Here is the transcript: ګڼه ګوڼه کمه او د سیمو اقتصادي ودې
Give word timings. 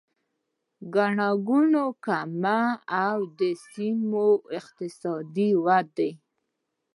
ګڼه 0.93 1.29
ګوڼه 1.47 1.85
کمه 2.05 2.59
او 3.05 3.17
د 3.39 3.41
سیمو 3.69 4.27
اقتصادي 4.57 5.49
ودې 5.65 6.09